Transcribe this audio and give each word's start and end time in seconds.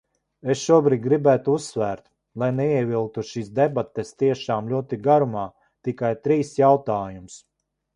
Es 0.53 0.61
šobrīd 0.69 1.03
gribētu 1.03 1.53
uzsvērt, 1.57 2.01
lai 2.45 2.49
neievilktu 2.61 3.27
šīs 3.35 3.53
debates 3.63 4.13
tiešām 4.25 4.75
ļoti 4.75 5.03
garumā, 5.11 5.49
tikai 5.89 6.15
trīs 6.27 6.61
jautājumus. 6.67 7.43